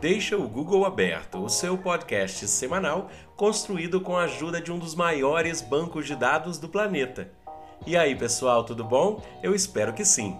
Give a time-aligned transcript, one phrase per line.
[0.00, 4.94] Deixa o Google aberto, o seu podcast semanal construído com a ajuda de um dos
[4.94, 7.32] maiores bancos de dados do planeta.
[7.84, 9.20] E aí, pessoal, tudo bom?
[9.42, 10.36] Eu espero que sim.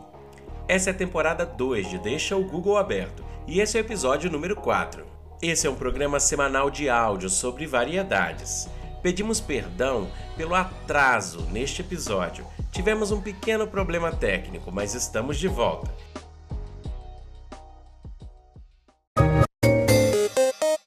[0.69, 4.31] Essa é a temporada 2 de Deixa o Google aberto e esse é o episódio
[4.31, 5.05] número 4.
[5.43, 8.69] Esse é um programa semanal de áudio sobre variedades.
[9.03, 12.47] Pedimos perdão pelo atraso neste episódio.
[12.71, 15.93] Tivemos um pequeno problema técnico, mas estamos de volta.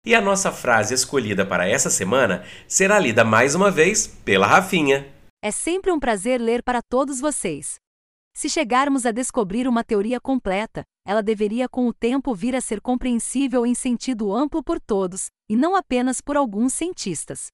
[0.04, 5.08] E a nossa frase escolhida para essa semana será lida mais uma vez pela Rafinha.
[5.44, 7.76] É sempre um prazer ler para todos vocês.
[8.34, 12.82] Se chegarmos a descobrir uma teoria completa, ela deveria com o tempo vir a ser
[12.82, 17.48] compreensível em sentido amplo por todos, e não apenas por alguns cientistas.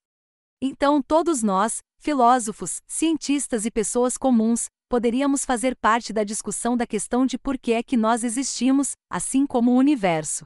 [0.61, 7.25] Então, todos nós, filósofos, cientistas e pessoas comuns, poderíamos fazer parte da discussão da questão
[7.25, 10.45] de por que é que nós existimos, assim como o universo.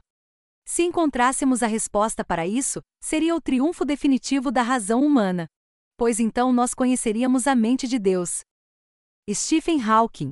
[0.74, 5.46] Se encontrássemos a resposta para isso, seria o triunfo definitivo da razão humana.
[5.98, 8.40] Pois então nós conheceríamos a mente de Deus.
[9.30, 10.30] Stephen Hawking.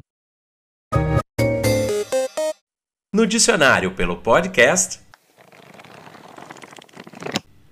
[3.14, 5.00] No dicionário pelo podcast,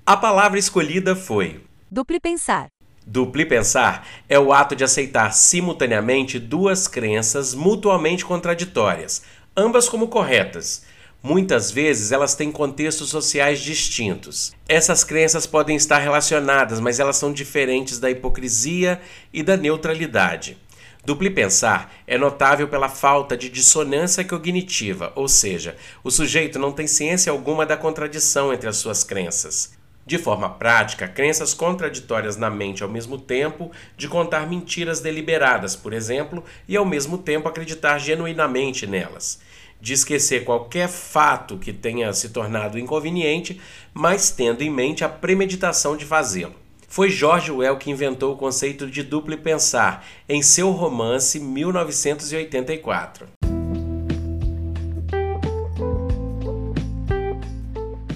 [0.05, 2.69] a palavra escolhida foi Dupli pensar.
[3.07, 9.23] Dupli pensar é o ato de aceitar simultaneamente duas crenças mutuamente contraditórias,
[9.57, 10.87] ambas como corretas
[11.21, 14.55] Muitas vezes elas têm contextos sociais distintos.
[14.69, 19.01] Essas crenças podem estar relacionadas, mas elas são diferentes da hipocrisia
[19.33, 20.57] e da neutralidade.
[21.05, 26.87] Dupli pensar é notável pela falta de dissonância cognitiva, ou seja, o sujeito não tem
[26.87, 29.77] ciência alguma da contradição entre as suas crenças.
[30.07, 35.93] De forma prática, crenças contraditórias na mente ao mesmo tempo de contar mentiras deliberadas, por
[35.93, 39.41] exemplo, e ao mesmo tempo acreditar genuinamente nelas
[39.81, 43.61] de esquecer qualquer fato que tenha se tornado inconveniente,
[43.95, 46.55] mas tendo em mente a premeditação de fazê-lo.
[46.89, 53.27] Foi George Well que inventou o conceito de duplo pensar em seu romance 1984.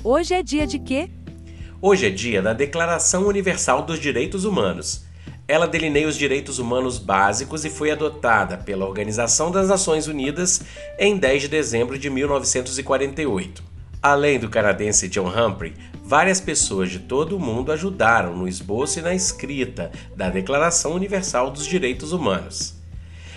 [0.02, 1.10] Hoje é dia de quê?
[1.80, 5.04] Hoje é dia da Declaração Universal dos Direitos Humanos.
[5.48, 10.62] Ela delineia os direitos humanos básicos e foi adotada pela Organização das Nações Unidas
[10.98, 13.62] em 10 de dezembro de 1948.
[14.00, 19.02] Além do canadense John Humphrey, várias pessoas de todo o mundo ajudaram no esboço e
[19.02, 22.74] na escrita da Declaração Universal dos Direitos Humanos.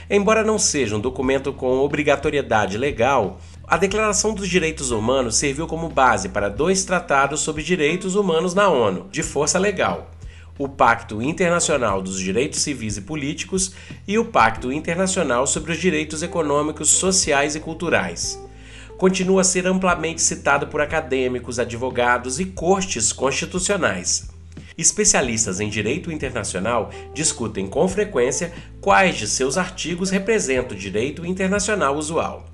[0.09, 5.89] Embora não seja um documento com obrigatoriedade legal, a Declaração dos Direitos Humanos serviu como
[5.89, 10.11] base para dois tratados sobre direitos humanos na ONU, de força legal,
[10.57, 13.73] o Pacto Internacional dos Direitos Civis e Políticos
[14.07, 18.39] e o Pacto Internacional sobre os Direitos Econômicos, Sociais e Culturais.
[18.97, 24.29] Continua a ser amplamente citado por acadêmicos, advogados e cortes constitucionais.
[24.77, 31.95] Especialistas em direito internacional discutem com frequência quais de seus artigos representam o direito internacional
[31.95, 32.45] usual.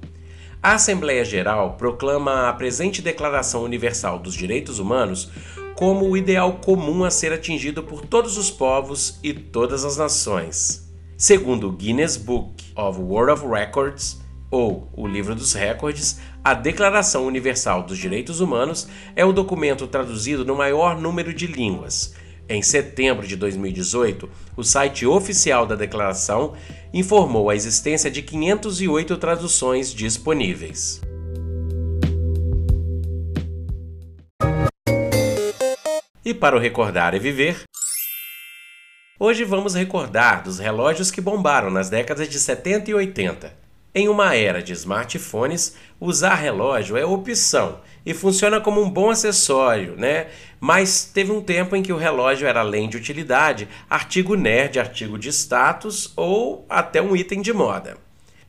[0.64, 5.32] A Assembleia Geral proclama a presente Declaração Universal dos Direitos Humanos
[5.82, 10.94] como o ideal comum a ser atingido por todos os povos e todas as nações.
[11.18, 14.22] Segundo o Guinness Book of World of Records,
[14.52, 20.46] ou o Livro dos Recordes, a Declaração Universal dos Direitos Humanos é o documento traduzido
[20.46, 22.14] no maior número de línguas.
[22.48, 26.54] Em setembro de 2018, o site oficial da declaração
[26.94, 31.02] informou a existência de 508 traduções disponíveis.
[36.32, 37.64] E para o Recordar e Viver,
[39.20, 43.54] hoje vamos recordar dos relógios que bombaram nas décadas de 70 e 80.
[43.94, 49.98] Em uma era de smartphones, usar relógio é opção e funciona como um bom acessório,
[49.98, 50.28] né?
[50.58, 55.20] Mas teve um tempo em que o relógio era além de utilidade, artigo nerd, artigo
[55.20, 57.98] de status ou até um item de moda.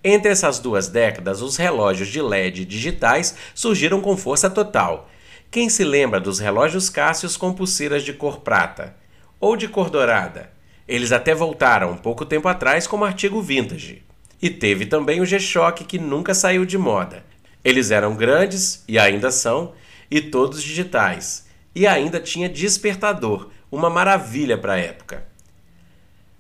[0.04, 5.08] Entre essas duas décadas, os relógios de LED digitais surgiram com força total
[5.52, 8.96] quem se lembra dos relógios Cássios com pulseiras de cor prata
[9.38, 10.50] ou de cor dourada?
[10.88, 14.02] Eles até voltaram um pouco tempo atrás como artigo vintage.
[14.40, 17.22] E teve também o G-Shock que nunca saiu de moda.
[17.62, 19.74] Eles eram grandes e ainda são,
[20.10, 21.46] e todos digitais.
[21.74, 25.26] E ainda tinha despertador, uma maravilha para a época.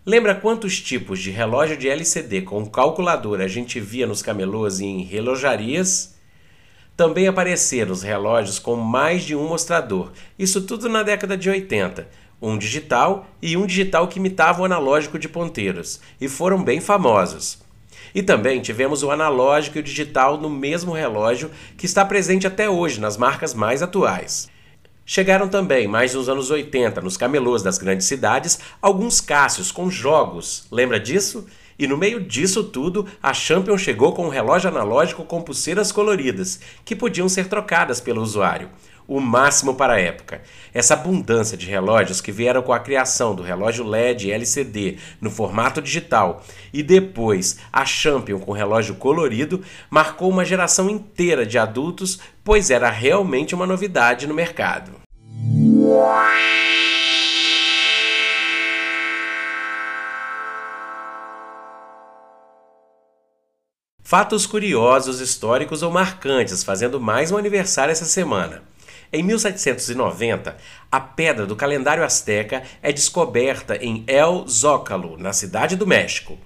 [0.06, 4.86] Lembra quantos tipos de relógio de LCD com calculador a gente via nos camelôs e
[4.86, 6.11] em relojarias?
[6.96, 12.06] Também apareceram os relógios com mais de um mostrador, isso tudo na década de 80,
[12.40, 17.58] um digital e um digital que imitava o analógico de ponteiros, e foram bem famosos.
[18.14, 22.68] E também tivemos o analógico e o digital no mesmo relógio que está presente até
[22.68, 24.50] hoje nas marcas mais atuais.
[25.04, 30.66] Chegaram também, mais nos anos 80, nos camelôs das grandes cidades, alguns Cássios com jogos.
[30.70, 31.46] Lembra disso?
[31.78, 36.60] E no meio disso tudo, a Champion chegou com um relógio analógico com pulseiras coloridas,
[36.84, 38.68] que podiam ser trocadas pelo usuário
[39.06, 40.42] o máximo para a época.
[40.72, 45.82] Essa abundância de relógios que vieram com a criação do relógio LED LCD no formato
[45.82, 46.42] digital
[46.72, 52.90] e depois a Champion com relógio colorido marcou uma geração inteira de adultos, pois era
[52.90, 54.92] realmente uma novidade no mercado.
[64.12, 68.62] Fatos curiosos, históricos ou marcantes fazendo mais um aniversário essa semana.
[69.10, 70.54] Em 1790,
[70.90, 76.36] a pedra do calendário asteca é descoberta em El Zócalo, na cidade do México.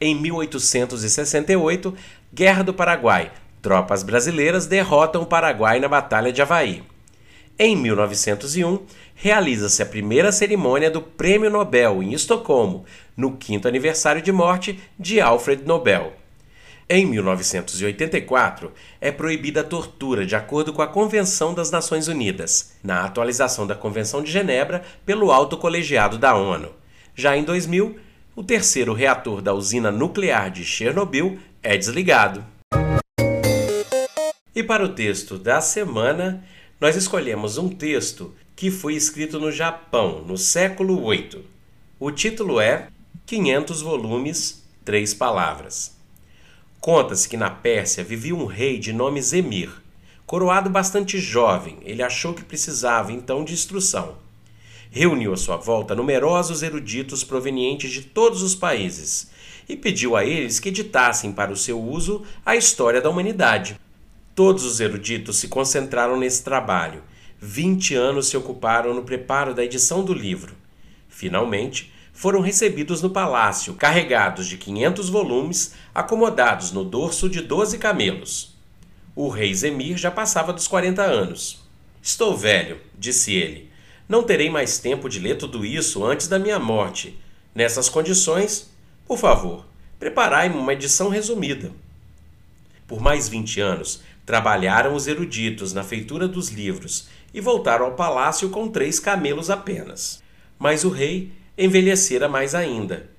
[0.00, 1.94] Em 1868,
[2.32, 3.30] Guerra do Paraguai.
[3.60, 6.82] Tropas brasileiras derrotam o Paraguai na Batalha de Havaí.
[7.58, 14.32] Em 1901, realiza-se a primeira cerimônia do Prêmio Nobel em Estocolmo, no quinto aniversário de
[14.32, 16.19] morte de Alfred Nobel.
[16.92, 23.04] Em 1984, é proibida a tortura de acordo com a Convenção das Nações Unidas, na
[23.04, 26.72] atualização da Convenção de Genebra pelo Alto Colegiado da ONU.
[27.14, 27.96] Já em 2000,
[28.34, 32.44] o terceiro reator da usina nuclear de Chernobyl é desligado.
[34.52, 36.44] E para o texto da semana,
[36.80, 41.44] nós escolhemos um texto que foi escrito no Japão no século VIII.
[42.00, 42.88] O título é
[43.26, 45.99] 500 volumes, três palavras.
[46.80, 49.70] Conta-se que na Pérsia vivia um rei de nome Zemir.
[50.24, 54.16] Coroado bastante jovem, ele achou que precisava então de instrução.
[54.90, 59.30] Reuniu à sua volta numerosos eruditos provenientes de todos os países
[59.68, 63.78] e pediu a eles que editassem para o seu uso a história da humanidade.
[64.34, 67.02] Todos os eruditos se concentraram nesse trabalho.
[67.38, 70.54] Vinte anos se ocuparam no preparo da edição do livro.
[71.10, 78.54] Finalmente, foram recebidos no palácio, carregados de 500 volumes, acomodados no dorso de 12 camelos.
[79.16, 81.64] O rei Zemir já passava dos 40 anos.
[82.02, 83.70] Estou velho, disse ele.
[84.06, 87.18] Não terei mais tempo de ler tudo isso antes da minha morte.
[87.54, 88.70] Nessas condições,
[89.06, 89.64] por favor,
[89.98, 91.72] preparai-me uma edição resumida.
[92.86, 98.50] Por mais 20 anos, trabalharam os eruditos na feitura dos livros e voltaram ao palácio
[98.50, 100.22] com três camelos apenas.
[100.58, 103.10] Mas o rei envelhecera mais ainda.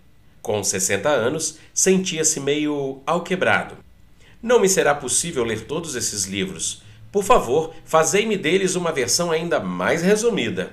[0.41, 3.77] Com 60 anos, sentia-se meio alquebrado.
[4.41, 6.81] Não me será possível ler todos esses livros.
[7.11, 10.71] Por favor, fazei-me deles uma versão ainda mais resumida.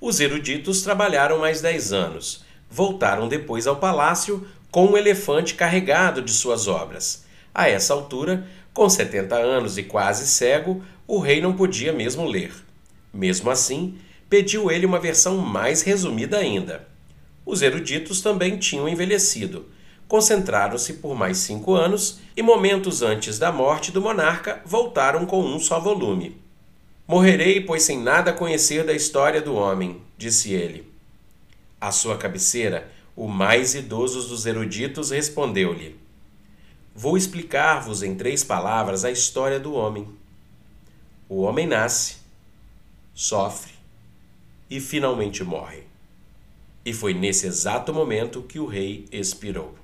[0.00, 2.44] Os eruditos trabalharam mais dez anos.
[2.68, 7.24] Voltaram depois ao palácio com um elefante carregado de suas obras.
[7.54, 8.44] A essa altura,
[8.74, 12.52] com 70 anos e quase cego, o rei não podia mesmo ler.
[13.14, 13.96] Mesmo assim,
[14.28, 16.95] pediu ele uma versão mais resumida ainda.
[17.46, 19.66] Os eruditos também tinham envelhecido.
[20.08, 25.60] Concentraram-se por mais cinco anos e, momentos antes da morte do monarca, voltaram com um
[25.60, 26.36] só volume.
[27.06, 30.92] Morrerei, pois sem nada conhecer da história do homem, disse ele.
[31.80, 35.96] À sua cabeceira, o mais idoso dos eruditos respondeu-lhe:
[36.94, 40.08] Vou explicar-vos em três palavras a história do homem.
[41.28, 42.16] O homem nasce,
[43.14, 43.72] sofre
[44.68, 45.84] e finalmente morre.
[46.86, 49.74] E foi nesse exato momento que o rei expirou.